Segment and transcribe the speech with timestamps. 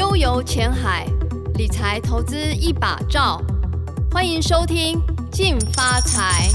[0.00, 1.06] 悠游前海，
[1.56, 3.38] 理财投资一把照。
[4.10, 4.98] 欢迎收听
[5.30, 6.48] 《进发财》。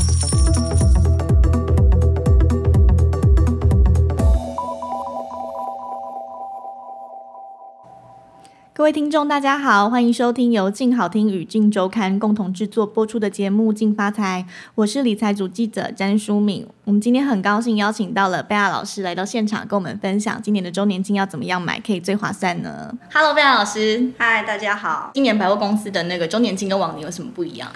[8.78, 14.46] 各位听众，大家好，欢迎收听由静好听与静周刊共同制作播出的节目《静发财》，
[14.76, 16.68] 我是理财组记者詹淑敏。
[16.84, 25.12] 我们今天很高兴邀请到了贝亚老师来到现场，跟我们分享今年的周年庆要怎么样买可以最划算呢？Hello，贝亚老师，嗨，大家好。
[25.14, 27.72] 今年百货公司的那个周年庆跟往年有什么不一样？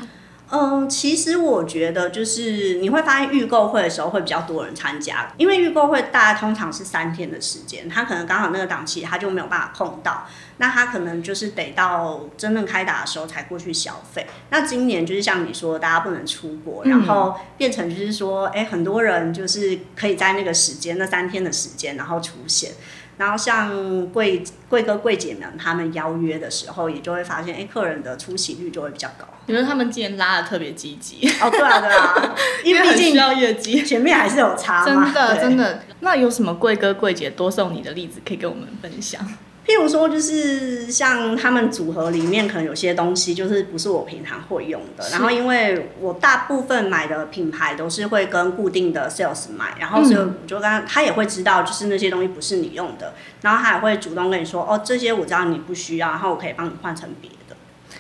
[0.52, 10.28] 嗯，其实我觉得就是你会发现预购会的时候会比较多人参加，因为预购会大概通常是三天的时间，他可能刚好那个档期他就没有办法碰到，
[10.58, 14.26] 那他可能就是得到真正开打的时候才过去消费。
[14.50, 22.72] 那今年就是像你说，大家不能出国，然后变成就是说，哎，很多人就是可以在那个时间那三天的时间然后出现。
[23.20, 29.26] 然后像贵贵哥贵姐们他们邀约的时候，也就会发现，哎，客人的出席率就会比较高。
[29.46, 31.28] 你说他们今年拉的特别积极？
[31.42, 34.86] 哦，对啊，对啊， 因为毕竟需要业绩，前面还是有差嘛。
[34.86, 35.84] 真的，真的。
[36.00, 39.22] 那有什么贵哥贵姐多送你的例子可以跟我们分享？
[39.70, 45.08] 譬如说，就是像他们组合里面可能有些东西，就是不是我平常会用的。
[45.12, 57.56] 然后，因为我大部分买的品牌都是会跟固定的 sales 买，然后所以我就刚刚他也会知道，就是那些东西不是你用的，然后他也会主动跟你说，哦，这些我知道你不需要，然后我可以帮你换成别的。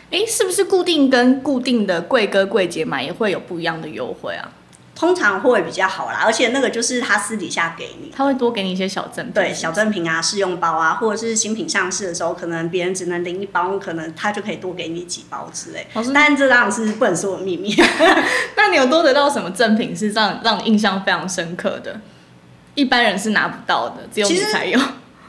[0.09, 4.49] 哎，是不是固定跟固定的贵哥贵姐买也会有不一样的优惠啊？
[4.99, 15.87] 通常会比较好啦，而且那个就是他私底下给你，他会多给你一些小赠品，对，小赠品啊，试用包啊，或者是新品上市的时候，可能别人只能领一包，可能他就可以多给你几包之类。
[16.13, 17.73] 但这当然是不能说的秘密。
[18.57, 22.01] 那你有多得到什么赠品是让让你印象非常深刻的？
[22.75, 24.77] 一般人是拿不到的，只有你才有。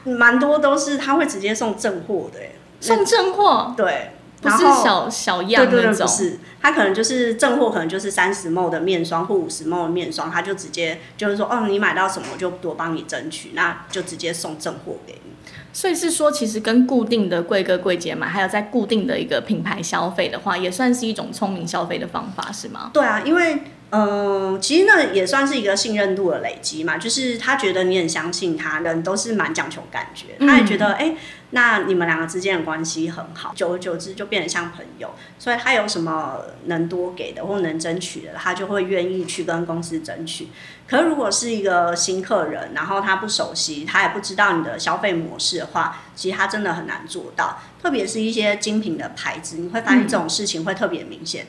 [0.03, 2.39] 蛮多都是他会直接送正货的，
[2.81, 4.11] 送正货，对。
[4.41, 15.31] 不是小小样那种，对对对，不是，他可能就是正货，可能就是三十 ml 的面霜或五十 ml 的面霜，他就直接就是说，哦，你买到什么我就多帮你争取，那就直接送正货给你。
[15.73, 22.89] 所以是说，其实跟固定的柜哥柜姐买，还有在固定的一个品牌消费的话，也算是一种聪明消费的方法，是吗？
[22.93, 23.59] 对啊，因为。
[23.91, 31.17] 嗯，其实那也算是一个信任度的累积嘛，就是他觉得你很相信他，人都是蛮讲求感觉，他也觉得哎、欸，
[31.49, 36.37] 那你们两个之间的关系很好，久而久之就变得像朋友，所以他有什么
[36.67, 40.47] 能多给的或能争取的，他就会愿意去跟公司争取。
[40.87, 51.47] 可是如果是一个新客人，然后他不熟悉，他也不知道你的消费模式的话，其实他真的很难做到，特别是一些精品的牌子，你会发现这种事情会特别明显。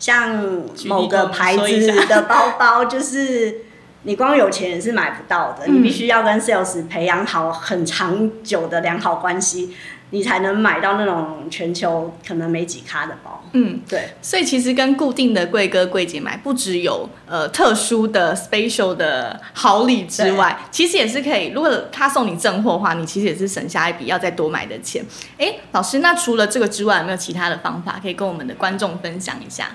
[0.00, 0.44] 像
[0.86, 3.58] 某个牌子的包包，就是
[4.02, 9.76] 你光有钱也是买不到的，嗯、你必须要跟 sales 培养好很长久的良好关系，
[10.10, 13.42] 你才能买到那种全球可能没几咖的包。
[13.52, 14.10] 嗯，对。
[14.20, 21.48] 所以其实跟固定的柜哥柜姐买，不只有呃特殊的 special 的好礼之外，其实也是可以。
[21.48, 25.04] 如果他送你正货的话，你其实也是省下一笔要再多买的钱。
[25.38, 29.70] 哎，老师，那除了这个之外，有没有其他的方法可以跟我们的观众分享一下？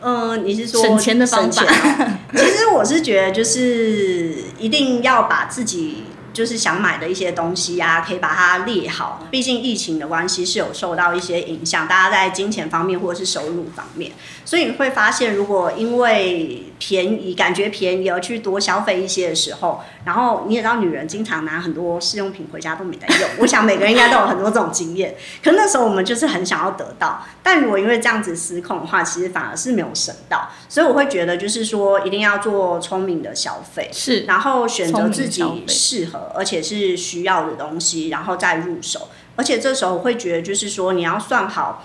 [0.00, 1.64] 嗯，你是说省钱的方法？
[2.34, 6.04] 其实我是觉得，就是一定要把自己。
[6.36, 9.26] 就是想买的一些东西呀、啊，可以把它列好。
[9.30, 14.12] 毕竟疫情的关系是有受到一些影响，大家在金钱方面或者是收入方面，
[14.44, 23.28] 所以你会发现，如果因为便宜感觉便宜而去多消费一些的时候，然后你也知道女人经常拿很多试用品回家都没得用。
[23.40, 25.16] 我想每个人应该都有很多这种经验。
[25.42, 30.48] 可那时候我们就是很想要得到，但如果因为这样子失控的话，其实反而是没有省到。
[30.68, 36.30] 所以我会觉得，就是说一定要做聪明的消费，是，然后选择自己适合。
[36.36, 39.08] 而且是需要的东西，然后再入手。
[39.34, 41.84] 而且这时候我会觉得，就是说你要算好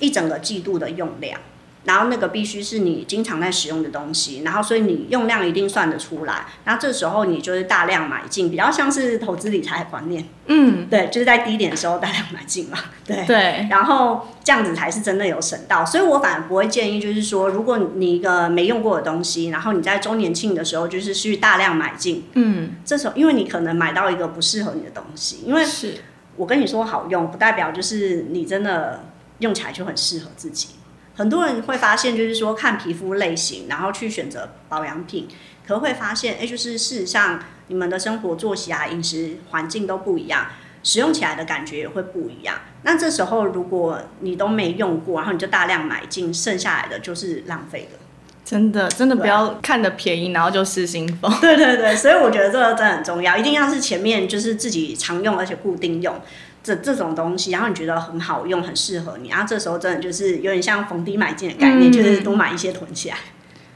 [0.00, 1.40] 一整个季度的用量。
[1.84, 6.46] 然后那个必须是你经常在使用的东西，然后所以你用量一定算得出来。
[6.64, 10.24] 然后这时候你就是大量买进，比较像是投资理财的观念。
[10.46, 12.78] 嗯，对，就是在低点的时候大量买进嘛。
[13.04, 13.66] 对对。
[13.70, 22.24] 然后这样子才是真的有省到，所以我反而不会建议，就是说如果你一个没用过的东西，然后你在周年庆的时候就是去大量买进。
[22.34, 22.76] 嗯。
[22.84, 25.94] 这时候因为你可能买到一个不适合你的东西，因为是
[26.36, 29.04] 我跟你说好用，不代表就是你真的
[29.38, 30.68] 用起来就很适合自己。
[31.14, 35.28] 很多人会发现，就是说看皮肤类型，然后去选择保养品，
[35.66, 40.46] 可会发现，哎，就是事实上你们的生活作息啊、饮食环境都不一样，
[40.82, 42.56] 使用起来的感觉也会不一样。
[42.82, 47.98] 那这时候如果你都没用过，然后你就大量买进，剩下来的就是浪费的。
[48.44, 51.32] 真的真的不要看得便宜，然后就失心疯。
[51.40, 56.20] 对对对，所以我觉得这个真的很重要，一定要是前面就是自己常用而且固定用
[56.62, 63.16] 这这种东西，然后你觉得很好用，很适合你，然后这时候真的就是有点像逢低买进的概念，嗯、就是多买一些囤起来。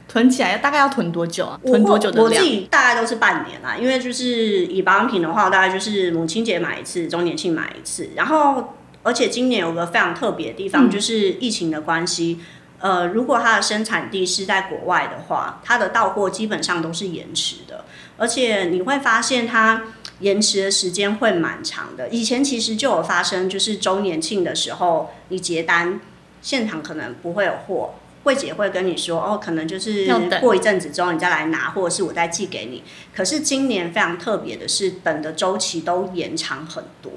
[0.07, 1.59] 囤起来大概要囤多久啊？
[1.65, 2.23] 囤多久的量？
[2.23, 8.09] 我自己大概都是半年啦，因为就是以保养品的话，大概就是母亲节买一次，周年庆买一次。
[8.15, 8.73] 然后，
[9.03, 12.39] 而且今年有个非常特别的地方，嗯、就是疫情的关系。
[12.79, 17.83] 呃，如果它的生产地是在国外的话，它的到货基本上都是延迟的，
[18.17, 19.81] 而且你会发现它
[20.19, 22.09] 延迟的时间会蛮长的。
[22.09, 25.99] 以前其实就有发生，就是周年庆的时候，你结单
[26.41, 27.95] 现场可能不会有货。
[28.23, 30.05] 柜姐会跟你说哦，可能就是
[30.41, 32.83] 过一阵子之后你再来拿，或者是我再寄给你。
[33.15, 37.11] 可是今年非常特别的是，等的周期都延长很多，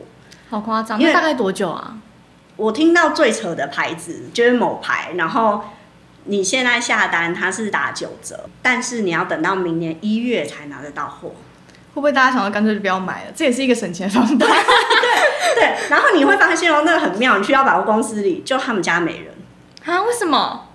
[0.50, 1.00] 好夸张！
[1.00, 1.98] 因为大概多久啊？
[2.54, 5.62] 我听到最扯的牌子就是某牌，然后
[6.26, 11.32] 你现在下单它是打九折，但是你要等到明年一月才拿得到货。
[11.92, 13.32] 会不会大家想到干脆就不要买了？
[13.34, 14.34] 这也是一个省钱方法。
[14.38, 14.48] 对
[15.54, 19.34] 对，然后你会发现哦，那个很妙，你去到百货公司里，就他们家没人
[19.84, 20.02] 啊？
[20.02, 20.66] 为什么？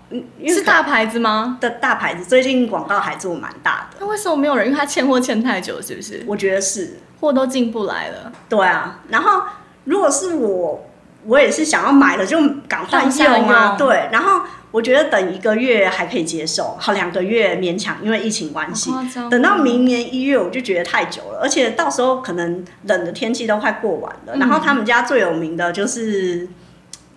[0.47, 1.57] 是大牌子吗？
[1.59, 3.97] 的大牌子，最近广告还做蛮大的。
[3.99, 4.67] 那为什么没有人？
[4.67, 6.23] 因为他欠货欠太久，是不是？
[6.27, 8.31] 我觉得是，货都进不来了。
[8.47, 9.41] 对啊，然后
[9.85, 10.85] 如果是我，
[11.25, 12.37] 我也是想要买了就
[12.67, 13.75] 赶快用啊。
[13.77, 14.41] 对，然后
[14.75, 18.91] 我觉得等一个月还可以接受，好，两个月勉强，因为疫情关系。
[19.29, 24.33] 等到明年一月，我就觉得太久了，而且到时候可能冷的天气都快过完了。
[24.33, 26.49] 嗯、然后他们家最有名的就是。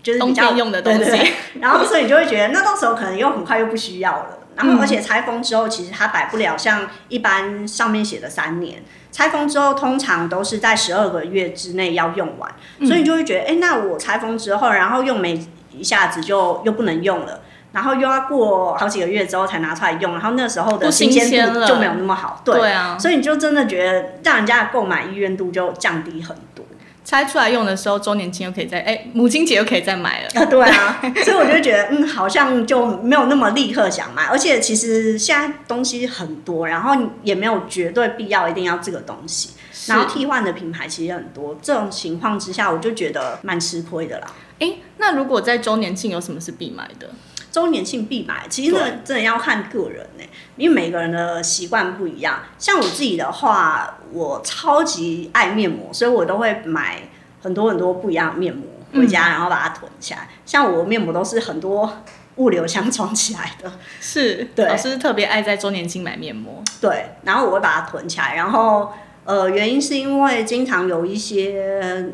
[0.01, 4.39] 就是比较冬天用的东西，对对对， 然后所以你就会觉得，那到时候可能又很快又不需要了。
[4.55, 12.49] 然后而且拆封之后，其实它摆不了像一般上面写的三年，拆封之后通常都是在十二个月之内要用完，
[12.87, 15.45] 所以你就会觉得，哎、欸，那我拆封之后，然后用没
[15.77, 17.41] 一下子就又不能用了，
[17.73, 26.65] 然后又要过好几个月之后才拿出来用，然后那时候的新鲜度就没有那么好，对，对啊，所以你就真的觉得让人家的购买意愿度就降低很多。
[27.05, 30.29] 拆出来用的时候，周年庆又可以再哎、欸，母亲节又可以再买了。
[30.35, 34.25] 啊，对啊， 所以我就觉得，嗯，好像就没有那么立刻想买。
[34.25, 39.53] 而且其实现在东西很多，然后也没有绝对必要一定要这个东西。
[39.87, 44.27] 然后替换的品牌其实很多，这种情况之下，我就觉得蛮吃亏的啦。
[44.59, 47.09] 哎、欸，那如果在周年庆有什么是必买的？
[47.51, 52.41] 周年庆必买，其实呢，真的要看个人呢、欸，因为每个人的习惯不一样。
[52.59, 57.03] 像我自己的话，我超级爱面膜，所以我都会买
[57.43, 60.29] 很多很多不一样的面膜回家，然后把它囤起来。
[60.31, 61.91] 嗯、像我面膜都是很多
[62.37, 64.67] 物流箱装起来的，是对。
[64.67, 68.37] 老师特别爱在周年庆买面膜，对，然后我会把它囤起来。
[68.37, 68.93] 然后
[69.25, 72.13] 呃，原因是因为经常有一些。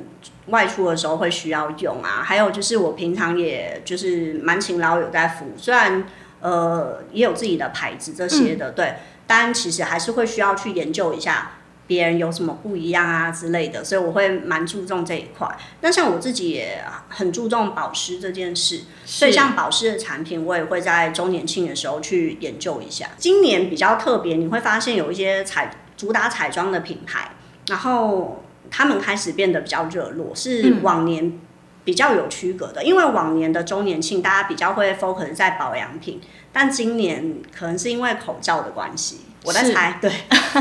[0.49, 6.05] 外出的时候会需要用啊，还有就是我平常也就是蛮勤劳有在敷，虽然
[6.41, 8.94] 呃也有自己的牌子这些的，嗯、对，
[9.26, 11.52] 但其实还是会需要去研究一下
[11.87, 15.49] 别人有什么不一样啊之类的，所以我会蛮注重这一块。
[15.81, 23.08] 那像我自己也很注重保湿这件事，所以像保湿的产品，我也会在周年庆的时候去研究一下。
[23.17, 27.31] 今年比较特别，你会发现有一些彩主打彩妆的品牌，
[27.69, 28.43] 然后。
[28.76, 31.38] 他们开始变得比较热络，是往年
[31.85, 32.82] 比较有区隔的。
[32.82, 36.21] 嗯、因为往年的周年庆，大家比较会 focus 在保养品，
[36.53, 40.00] 但今年可能是因为口罩的关系，我在猜。
[40.03, 40.12] 是对，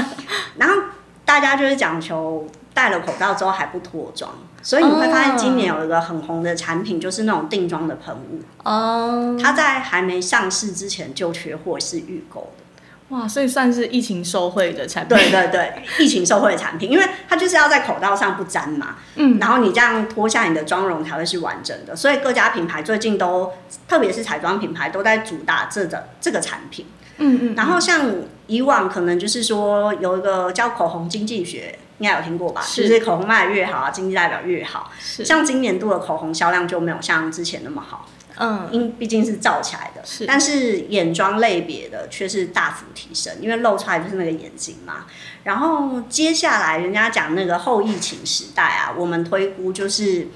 [0.58, 0.76] 然后
[1.26, 4.32] 大家就是讲求戴了口罩之后还不脱妆，
[4.62, 8.40] 所以你会发现今年有一个很红的产品，就是那种定妆的喷雾。
[8.64, 12.63] 哦，它在还没上市之前就缺货，是预购的。
[13.10, 15.18] 哇，所以算是疫情受惠的产品。
[15.18, 18.96] 对对对，疫情受惠的产品，因为它就是要在口罩上不沾嘛。
[19.16, 19.38] 嗯。
[19.40, 23.52] 然后你这样脱下你的妆容才会是完整的，所以各家品牌最近都，
[23.88, 26.88] 特别是彩妆品牌都在主打这个这个产品。
[27.18, 27.56] 嗯，嗯嗯。
[27.56, 28.10] 然后像
[28.48, 32.62] 以往可能就是说有一个叫口红经济学，应该有听过吧？
[32.62, 32.88] 是。
[32.88, 34.92] 就是口红卖得越好啊，经济代表越好。
[35.00, 35.24] 是。
[35.24, 38.08] 像今年度的口红销量就没有像之前那么好。
[38.38, 45.06] 嗯，因毕竟是罩起来的，是，但是眼妆类别的却是大幅提升，因为露出来就是那个眼睛嘛。
[45.44, 50.30] 然后接下来人家讲那个后疫情时代啊，我们推估就是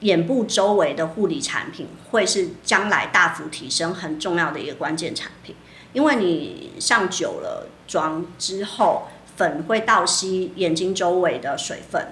[0.00, 5.54] 眼部周围的护理产品会是将来大幅提升很重要的一个关键产品，
[5.94, 12.08] 因为你上久了妆之后，粉会倒吸眼睛周围的水分，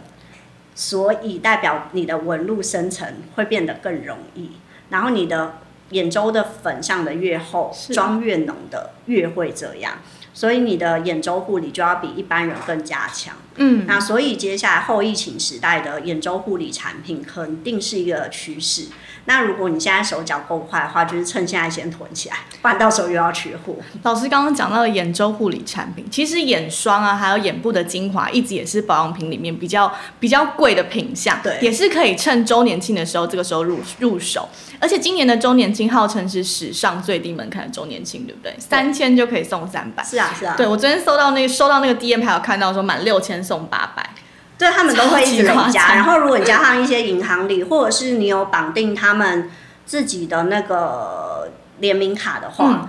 [0.74, 4.52] 所以代表你的纹路生成会变得更容易。
[4.90, 5.58] 然后你的
[5.90, 9.94] 眼周的粉上的越厚，妆越浓的越会这样，
[10.34, 13.34] 所以你的眼周护理就要比一般人更加强。
[13.58, 18.86] 嗯，那所以接下来后疫情时代的眼周护理产品肯定是一个趋势。
[19.26, 23.74] 那如果你现在手脚够快的话，就是趁现在先囤起来，不然到时候又要缺货。
[24.02, 34.48] 老师刚刚讲到的眼周护理产品，其实眼霜啊，还有眼部的精华，一直也是保养品里面比较比较贵的品项，对，也是可以趁周年庆的时候，这个时候入入手。
[34.80, 38.54] 而且今年的周年庆号称是史上最低门槛的周年庆，对不对？
[38.58, 40.02] 三千就可以送三百。
[40.04, 40.54] 是啊，是啊。
[40.56, 44.10] 对，我昨天收到那个收到那个 DM 还有看到说满六千送八百。
[44.58, 45.94] 对，他们都会一直累加。
[45.94, 49.50] 然后如果你加上一些银行里，或者是你有绑定他们。
[49.88, 52.88] 自己的那个联名卡的话，嗯，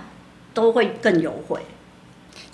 [0.53, 1.65] 都会更优惠。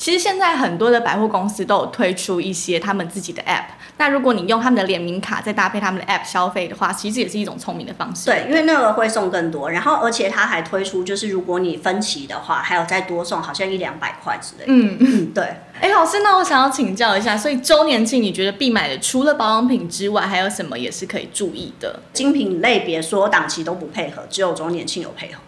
[0.05, 3.63] 其实现在很多的百货公司都有推出一些他们自己的 App。
[3.97, 8.27] 那如果你用他们的联名卡再搭配他们的 App 消费的话，其实也是一种聪明的方式。
[8.27, 14.65] 对，因为那个会送更多，然后而且他还推出，就是如果你分期的话，还有再多送，好像一两百块之类的。
[14.67, 15.43] 嗯嗯，对。
[15.81, 22.01] 哎，老师，那我想要请教一下，所以周年庆你觉得必买的，除了保养品之外，还有什么也是可以注意的？
[22.13, 25.39] 精品类别所有档期都不配合，只有周年庆有配合。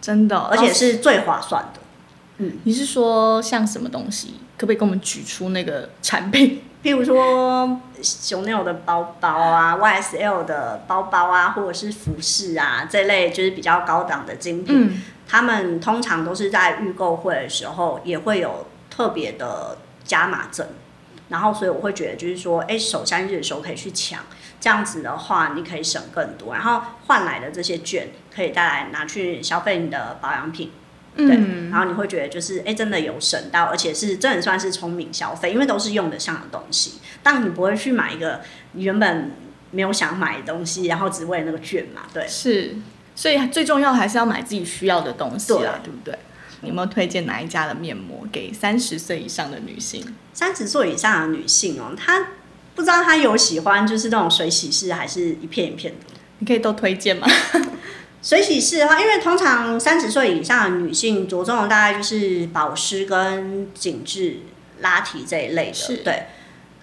[0.00, 1.80] 真的，而且是最划算的。
[2.38, 4.34] 嗯，你是说像什么东西？
[4.56, 6.62] 可不可以给我们举出那个产品？
[6.82, 20.66] 譬如说，Chanel 的包包啊，YSL 的包包啊，或者是服饰啊，这类就是比较高档的精品，嗯，他们通常都是在预购会的时候也会有特别的加码赠，
[21.28, 24.20] 然后所以我会觉得就是说，哎，首三日的时候可以去抢，
[24.60, 30.70] 这样子的话你可以省更多，然后换来的这些券可以带来拿去消费你的保养品。
[31.16, 31.26] 对，
[31.70, 36.94] 然后你会觉得就是哎，真的有省到，而且是真的算是聪明消费，因为都是用得上的东西。
[37.22, 38.40] 但你不会去买一个
[38.72, 39.32] 你原本
[39.70, 42.02] 没有想买的东西，然后只为了那个券嘛？
[42.14, 42.76] 对，是。
[43.16, 46.16] 所以最重要还是要买自己需要的东西啦，对，对不对？
[46.60, 50.04] 你有没有推荐哪一家的面膜给三十岁以上的女性？
[50.32, 52.28] 三十岁以上的女性哦，她
[52.76, 56.14] 不知道她有喜欢就是那种水洗式，还是一片一片的？
[56.38, 57.26] 你可以都推荐吗？
[58.28, 64.40] 水洗式的话，因为通常三十岁以上的女性着重的大概就是保湿跟紧致
[64.80, 65.96] 拉提这一类的。
[66.04, 66.26] 对，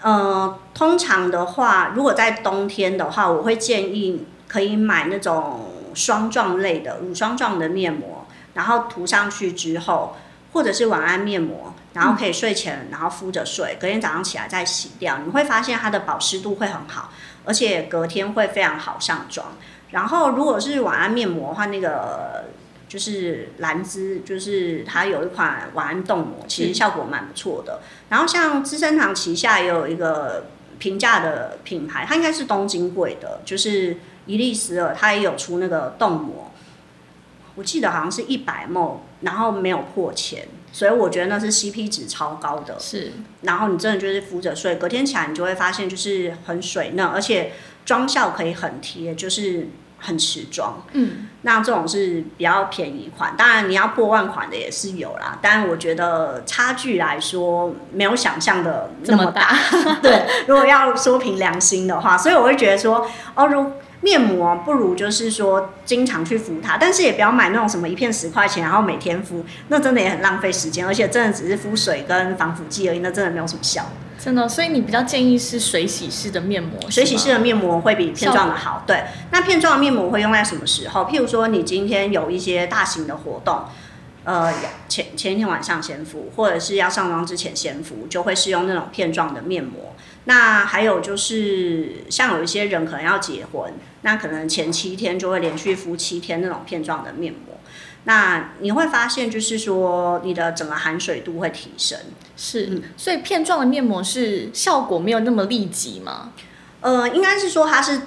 [0.02, 8.26] 呃，通常的话，如果在冬天的话，我会建议可以买那种霜状类的乳霜状的面膜，
[8.56, 10.18] 然后涂上去之后，
[10.52, 17.12] 或者是晚安面膜，然后可以睡前然后敷着睡，隔天早上起来再洗掉，你会发现它的保湿度会很好，
[17.44, 19.50] 而且隔天会非常好上妆。
[19.96, 22.44] 然后，如果是晚安面膜的话，那个
[22.90, 27.80] 就是兰芝，就是它有一款晚安冻膜，其实效果蛮不错的。
[28.10, 30.48] 然后，像资生堂旗下也有一个
[30.80, 36.52] 平价的品牌，它应该是东京贵的，就是伊丽丝尔，它也有出那个冻膜。
[37.56, 42.78] 我记得好像是一百 ml，然后没有破千，所以我觉得那是 CP 值超高的。
[42.78, 47.54] 是，然后你真的就是敷着睡，隔天起来你就会发现就是很水嫩，而且
[47.86, 49.70] 妆效可以很贴，就是。
[49.98, 59.56] 很持妆，嗯，那这种是比较便宜款，当然你要破万款的也是有啦，但我觉得差距来说没有想象的那么大。
[59.72, 63.72] 这么大对，如果要说凭良心的话，所以我会觉得说，哦，如
[64.02, 73.84] 面膜不如就是说经常去敷它，但是也不要买那种什么一片十块钱，然后每天敷，那真的也很浪费时间，而且真的只是敷水跟防腐剂而已，那真的没有什么效。
[74.18, 78.84] 真的，所以你比较建议是水洗式的面膜，水洗式的面膜会比片状的好。
[78.88, 81.02] 对，那片状的面膜会用在什么时候？
[81.02, 83.66] 譬如说，你今天有一些大型的活动，
[84.24, 84.52] 呃，
[84.90, 89.94] 前前一天晚上先敷，或者是要上妆之前先敷，就会是用那种片状的面膜。
[90.24, 97.60] 那还有就是，像有一些人可能要结婚，那可能前七天就会连续敷七天那种片状的面膜。
[98.08, 101.98] 那你会发现，就是说你的整个含水度会提升。
[102.38, 106.32] 是，嗯，所以片状的面膜是效果没有那么立即吗？
[106.82, 108.02] 呃，应该是说它是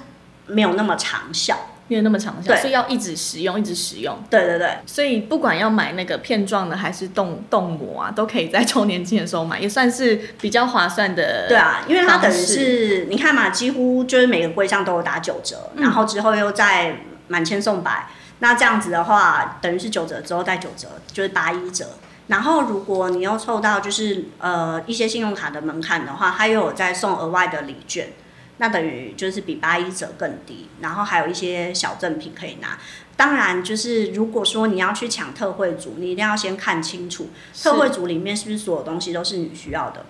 [0.47, 4.17] 没有那么长效，没有那么长效，所以要一直使用，一直使用。
[4.29, 11.47] 对对对，所以不管要买那个片状的还是冻冻膜啊，都可以在周年庆的时候买，也算是比较划算的。
[11.49, 18.07] 对啊，因为它等于是你看嘛，几乎就是每个柜上都有打九折，嗯，然后之后又再满千送百。
[18.39, 21.85] 那这样子的话，等于是九折之后再九折，就是八一折。
[22.27, 28.09] 然后如果你又凑到就是呃一些信用卡的门槛的话，它又有再送额外的礼券，
[28.57, 30.69] 那等于就是比八一折更低。
[30.79, 32.77] 然后还有一些小赠品可以拿。
[33.17, 37.29] 当然，就是如果说你要去抢特惠组，你一定要先看清楚
[37.61, 40.05] 特惠组里面是不是所有东西都是你需要的。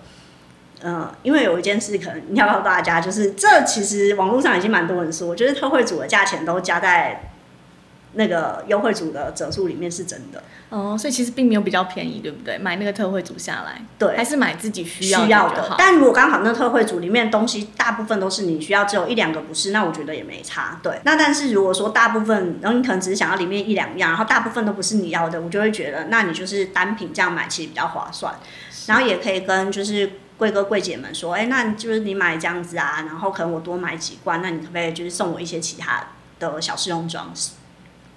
[0.82, 7.29] 嗯、呃，因为有一件事可能你要告诉大家，就是这其实网络上已经蛮多人说，就是特惠组的价钱都加在。
[8.14, 10.42] 那个优惠组的折数里面是真的。
[10.68, 12.56] 哦，所以其实并没有比较便宜，对不对？
[12.56, 15.74] 买那个特惠组下来，对，还是买自己需要的，需要的。
[15.76, 20.78] 但如果刚好那特惠组里面东西大部分都是你需要，只有一两个不是，那我觉得也没差。
[20.82, 28.32] 对，那但是如果说大部分，然后你可能只是想要里面一两样，然后大部分都不是你要的，我就会觉得，那你就是单品这样买其实比较划算。
[28.86, 37.32] 然后也可以跟就是贵哥贵姐们说，哎，那就是你买这样子啊，然后可能我多买几罐，那你可不可以就是送我一些其他的小试用装？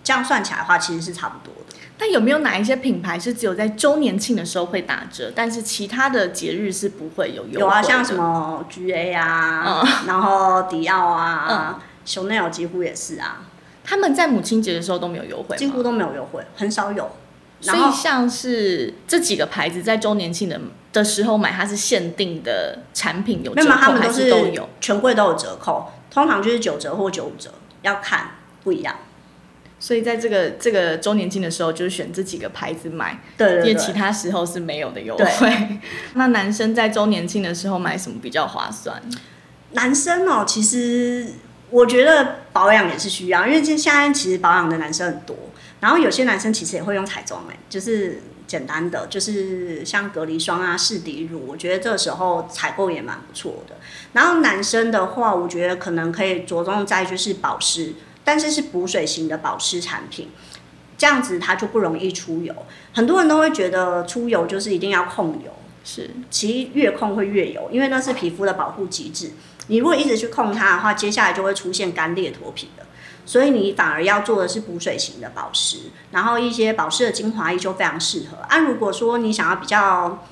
[0.04, 1.76] 这样算起来的话，其实是差不多的。
[1.98, 7.60] 但有没有哪一些品牌是只有在周年庆的时候会打折，但是其他的节日是不会有优惠？
[7.60, 13.44] 有啊，像什么 GA 啊，嗯、然后迪奥啊嗯、几乎也是啊。
[13.86, 17.12] 他们在母亲节的时候都没有优惠，几乎都没有优惠，很少有。
[17.62, 20.60] 所以像是这几个牌子在周年庆的
[20.92, 28.32] 的时候买，它是限定的产品有折扣，他们都是都有全柜都有折扣，通常就是九折或九五折，要看
[28.64, 28.94] 不一样。
[29.84, 35.80] 所以在这个这个周年庆的时候，就是选这几个牌子买，对，对，对，因为其他时候是没有的优惠。
[36.16, 39.02] 那男生在周年庆的时候买什么比较划算？
[39.72, 41.28] 男生哦，其实
[41.70, 45.36] 我觉得保养也是需要，因为现现在其实保养的男生很多，
[45.82, 53.76] 然后有些男生其实也会用彩妆，哎，就是简单的，就是像隔离霜啊、适底乳，我觉得这个时候采购也蛮不错的。
[54.14, 57.94] 然后男生的话，我觉得可能可以着重在就是保湿。
[58.24, 60.30] 但是是补水型的保湿产品，
[60.98, 62.54] 这样子它就不容易出油。
[62.94, 65.52] 很多人都会觉得出油就是一定要控油，
[65.84, 69.32] 是，其实越控会越油，因为那是皮肤的保护机制。
[69.68, 72.86] 你如果一直去控它的话，接下来就会出现干裂脱皮的。
[73.26, 75.78] 所以你反而要做的是补水型的保湿，
[76.12, 78.38] 然后一些保湿的精华液就非常适合。
[78.50, 80.26] 啊，如果说你想要比较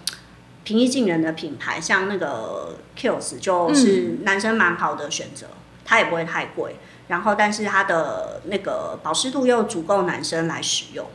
[0.66, 5.48] 平易近人的品牌，像那个 Kiehl's 就是男生蛮好的选择，
[5.86, 6.76] 它也不会太贵。
[7.12, 11.06] 然后，但是它的那个保湿度又足够男生来使用，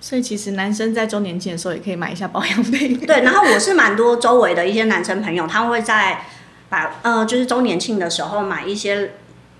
[0.00, 2.98] 所以其实男生在周年庆的时候也可以买一下保养品。
[2.98, 6.24] 对，然后我是蛮多周围的一些男生朋友，他们会在
[6.68, 9.12] 把呃，就是周年庆的时候买一些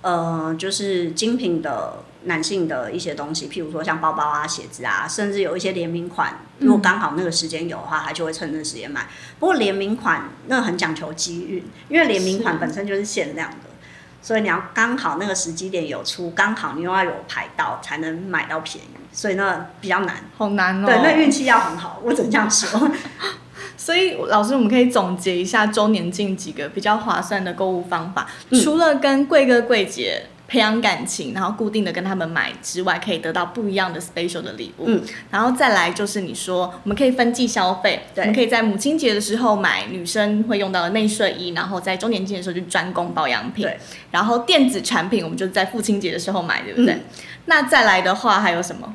[0.02, 9.06] 呃，就是精品的男性的一些东西，譬如说像包包啊、鞋子啊，甚至有一些联名款，如果刚好那个时间有的话，他就会趁那个时间买。
[9.38, 13.69] 不过联名款那很讲求机遇，因为联名款本身就是限量的。
[14.22, 20.86] 所以你要刚好那个时机点有出，刚好你又要有排到才能买到便宜，所以那比较难，好难哦。
[20.86, 22.90] 对，那运气要很好，我只能这样说。
[23.76, 30.26] 所以老师，我们可以总结一下周年庆几个比较划算的购物方法，嗯、除了跟贵哥贵姐。
[30.50, 34.84] 培养感情，然后固定的跟他们买之外，可以得到不一样的 special 的礼物。
[34.88, 43.64] 嗯，然后再来就是你说，我们可以分季消费，对，我们可以在母亲节的时候买女生会用到的内睡衣，然后在周年庆的时候就专攻保养品。
[43.64, 43.78] 对，
[44.10, 46.94] 然后电子产品我们就在父亲节的时候买，对不对？
[46.94, 47.04] 嗯、
[47.44, 48.92] 那再来的话还有什么？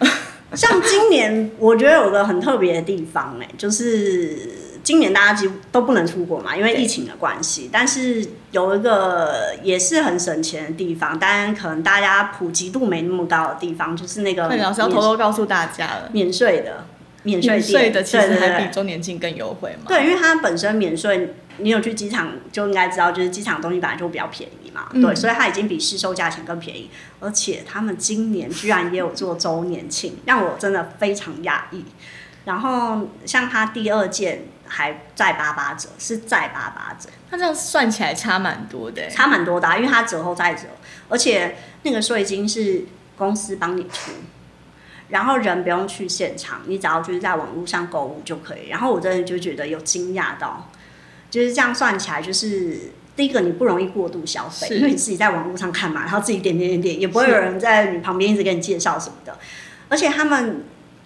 [0.56, 4.63] 像今年我觉得有个很特别的地方，哎，就是。
[4.84, 7.70] 今年大家几乎都不能出国嘛，因为疫情的关系。
[7.72, 14.42] 但是有一个也是很省钱的地方，当然可能大家普及度没那么高的地方，就是那个。
[14.56, 16.86] 老师要偷偷告诉大家了，免税的，
[17.22, 19.86] 免税税的其实还比周年庆更优惠嘛。
[19.88, 24.90] 对，因为它本身免税，你有去机场就应该知道，就是机场东西本来就比较便宜嘛。
[24.92, 31.82] 嗯、对，所以它已经比市售价钱更便宜，而且他们今年居然也有做周年庆，让我真的非常讶异。
[32.44, 34.48] 然后像它第二件。
[34.66, 40.62] 还再八八折，是再八八折，那这样算起来差蛮多的，差蛮多的啊，因为它折后再折，
[41.08, 42.84] 而且那个税金是
[43.16, 44.12] 公司帮你出，
[45.08, 48.68] 然后人不用去现场，你只要就是在网络上购物就可以。
[48.68, 50.70] 然后我真的就觉得有惊讶到，
[51.30, 59.38] 就是这样算起来，就是第一个你不容易过度消费，因为你自己在网络上看嘛，然后自己点点点点，也不会有人在你旁边一直给你介绍什么的，
[59.88, 60.64] 而且他们。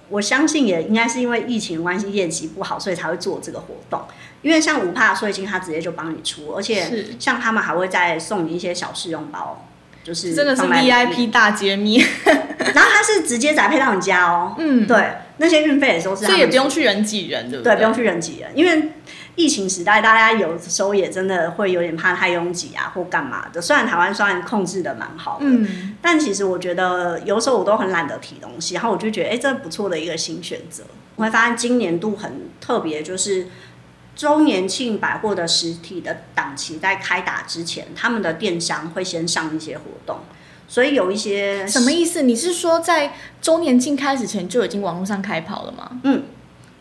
[0.08, 4.00] 我相信也应该是因为疫情关系，业绩不好，所以才会做这个活动。
[4.42, 9.66] 因为像五帕税金，他直接就帮你出，而且像他们还会再送你一些小试用包，
[10.04, 11.98] 就是真的是 VIP 大揭秘。
[12.24, 17.74] 然后他是直接宅配到你家哦，嗯，对，那些运费也都是，所以也不用去人挤人，对不对？
[17.74, 18.92] 对，不用去人挤人，因为。
[19.38, 23.62] 疫情时代，大家有时候也真的会有点怕太拥挤啊，或干嘛的。
[23.62, 30.82] 虽然台湾算控制的蛮好的，嗯，但其实我觉得有时候我都很懒得提东西，然后我就觉得，哎、欸，这不错的一个新选择。
[31.14, 33.46] 我会发现今年度很特别，就是
[34.16, 40.18] 周年庆百货的实体的档期在开打之前，他们的电商会先上一些活动，
[40.66, 42.22] 所以有一些什么意思？
[42.22, 46.00] 你是说在周年庆开始前就已经网络上开跑了吗？
[46.02, 46.24] 嗯。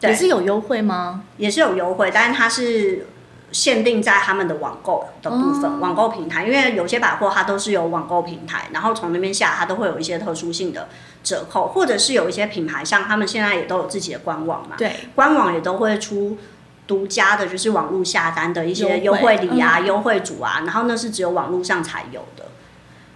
[0.01, 1.23] 也是有优惠吗？
[1.37, 3.07] 也是有优惠，但是它是
[3.51, 10.89] 限定在他们的网购的部分，哦、网购平台，因为有些百货它都是有网购平台，然后从那边下它都会有一些特殊性的
[11.23, 16.37] 折扣，或者是有一些品牌，像他们现在也都有自己的官网嘛，对，官网也都会出
[16.85, 22.46] 独家的，就是网络下单的一些优惠礼啊、优惠组啊，然后那是只有网络上才有的。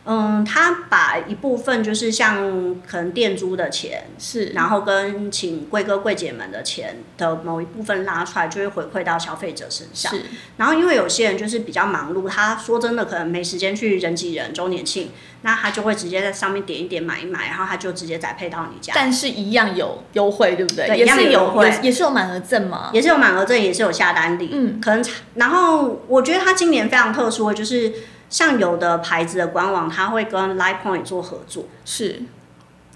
[0.04, 10.12] 嗯，他把一部分就是像可能店租的钱是，然后跟请贵哥贵姐们的钱的某一部分拉出来，就会回馈到消费者身上。
[10.12, 10.24] 是，
[10.58, 15.12] 然后因为有些人就是比较忙碌，他说真的可能没时间去人挤人周年庆，
[15.44, 18.94] 那他就会直接在上面点一点买一买，然后他就直接再配到你家。
[18.96, 20.88] 但是一样有优惠，对不对？
[20.88, 22.90] 对，一样有优惠，也是有满额赠嘛？
[22.92, 24.50] 也是有满额赠，也是有下单礼。
[24.52, 27.94] 嗯，可能然后我觉得他今年非常特殊的就是。
[28.32, 32.24] 像有的牌子的官网，它会跟 Line Point 做合作，是。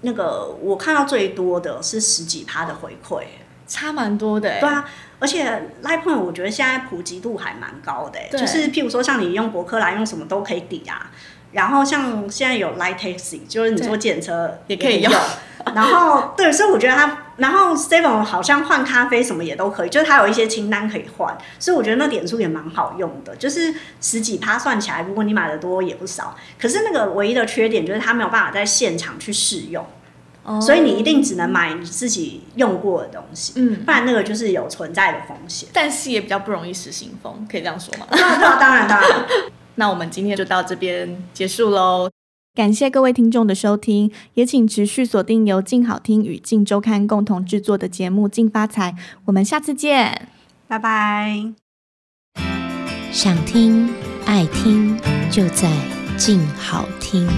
[0.02, 3.22] 那个我看到最多的是十几趴的回馈，
[3.68, 4.58] 差蛮多的。
[4.58, 8.40] 对啊，而且 Line Point 我觉得现在普及度还蛮高的，对。
[8.40, 11.10] 就是譬如说像你用博客来用什么都可以抵啊。
[11.56, 15.12] 然后像现在有 Light Taxi，就是你坐电车也可以用。
[15.74, 26.36] 然后对，所以我觉得它，然后 Seven 好像换咖啡什么也都可以，就是它有一些清单可以换，所以我觉得那点数也蛮好用的，就是十几趴算起来，如果你买的多也不少。
[26.60, 29.84] 可是那个唯一的缺点就是它没有办法在现场去试用，
[30.44, 35.68] 哦，所以你一定只能买你自己用过的东西，嗯，不然那个就是有存在的风险。
[35.72, 38.06] 但是也比较不容易失心疯，可以这样说吗？
[38.10, 39.08] 当然，当然，当然。
[39.76, 42.10] 那我们今天就到这边结束喽。
[42.54, 48.92] 感谢各位听众的收听，也请持续锁定由静好听与静周刊共同制作的节目《静发财》，
[49.26, 50.28] 我们下次见，
[50.66, 51.52] 拜拜。
[53.12, 53.88] 想听
[54.24, 54.96] 爱听，
[55.30, 55.70] 就在
[56.16, 57.28] 静好听。